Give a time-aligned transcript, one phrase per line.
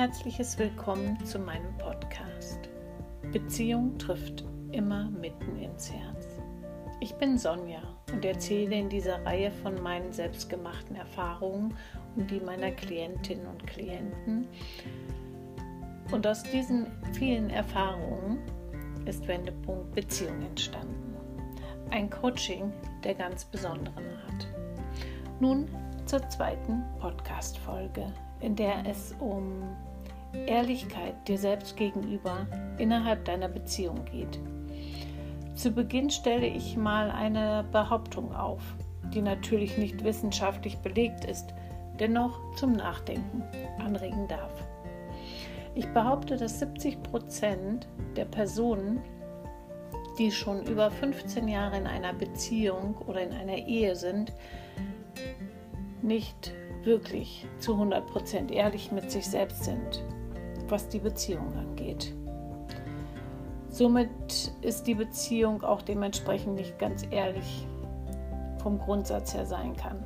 [0.00, 2.70] herzliches Willkommen zu meinem Podcast.
[3.32, 6.38] Beziehung trifft immer mitten ins Herz.
[7.00, 11.76] Ich bin Sonja und erzähle in dieser Reihe von meinen selbstgemachten Erfahrungen
[12.16, 14.48] und die meiner Klientinnen und Klienten.
[16.10, 18.38] Und aus diesen vielen Erfahrungen
[19.04, 21.14] ist Wendepunkt Beziehung entstanden.
[21.90, 22.72] Ein Coaching
[23.04, 24.48] der ganz besonderen Art.
[25.40, 25.68] Nun
[26.06, 29.62] zur zweiten Podcast-Folge, in der es um
[30.46, 32.46] Ehrlichkeit dir selbst gegenüber
[32.78, 34.38] innerhalb deiner Beziehung geht.
[35.54, 38.62] Zu Beginn stelle ich mal eine Behauptung auf,
[39.12, 41.52] die natürlich nicht wissenschaftlich belegt ist,
[41.98, 43.42] dennoch zum Nachdenken
[43.78, 44.52] anregen darf.
[45.74, 49.00] Ich behaupte, dass 70 Prozent der Personen,
[50.18, 54.32] die schon über 15 Jahre in einer Beziehung oder in einer Ehe sind,
[56.02, 60.02] nicht wirklich zu 100 Prozent ehrlich mit sich selbst sind,
[60.70, 62.14] was die Beziehung angeht.
[63.68, 67.66] Somit ist die Beziehung auch dementsprechend nicht ganz ehrlich
[68.58, 70.02] vom Grundsatz her sein kann.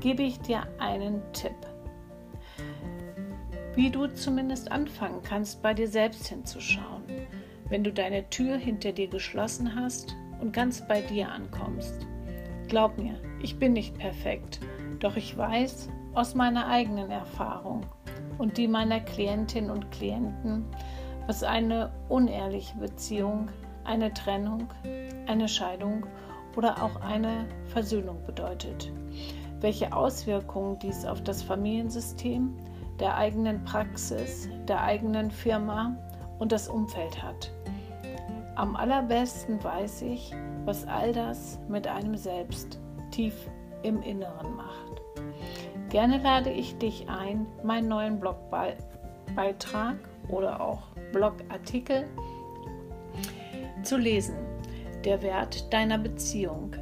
[0.00, 1.54] gebe ich dir einen Tipp,
[3.76, 7.04] wie du zumindest anfangen kannst, bei dir selbst hinzuschauen,
[7.68, 12.08] wenn du deine Tür hinter dir geschlossen hast und ganz bei dir ankommst.
[12.66, 14.58] Glaub mir, ich bin nicht perfekt,
[14.98, 17.86] doch ich weiß aus meiner eigenen Erfahrung
[18.38, 20.64] und die meiner Klientinnen und Klienten,
[21.26, 23.48] was eine unehrliche Beziehung,
[23.84, 24.68] eine Trennung,
[25.26, 26.06] eine Scheidung
[26.56, 28.92] oder auch eine Versöhnung bedeutet.
[29.60, 32.54] Welche Auswirkungen dies auf das Familiensystem,
[33.00, 35.96] der eigenen Praxis, der eigenen Firma
[36.38, 37.50] und das Umfeld hat.
[38.56, 40.32] Am allerbesten weiß ich,
[40.64, 42.78] was all das mit einem selbst
[43.10, 43.34] tief
[43.82, 45.03] im Inneren macht.
[45.94, 49.94] Gerne lade ich dich ein, meinen neuen Blogbeitrag
[50.28, 52.08] oder auch Blogartikel
[53.84, 54.34] zu lesen.
[55.04, 56.74] Der Wert deiner Beziehung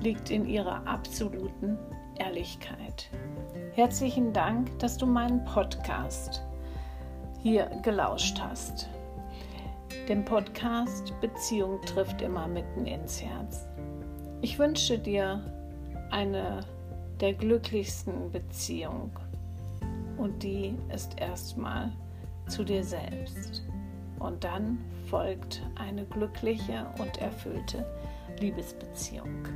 [0.00, 1.78] liegt in ihrer absoluten
[2.18, 3.10] Ehrlichkeit.
[3.74, 6.42] Herzlichen Dank, dass du meinen Podcast
[7.44, 8.88] hier gelauscht hast.
[10.08, 13.68] Dem Podcast Beziehung trifft immer mitten ins Herz.
[14.40, 15.44] Ich wünsche dir
[16.10, 16.64] eine
[17.20, 19.12] der glücklichsten Beziehungen
[20.16, 21.92] und die ist erstmal
[22.48, 23.62] zu dir selbst.
[24.18, 27.84] Und dann folgt eine glückliche und erfüllte
[28.38, 29.48] Liebesbeziehung.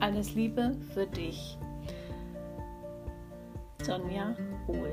[0.00, 1.58] Alles Liebe für dich,
[3.82, 4.34] Sonja
[4.66, 4.92] Hohl.